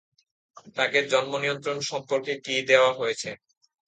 [0.75, 3.29] তাঁকে জন্মনিয়ন্ত্রণ সম্পর্কে কি দেওয়া হয়েছে?